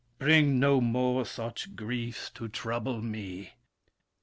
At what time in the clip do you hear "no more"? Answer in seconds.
0.59-1.27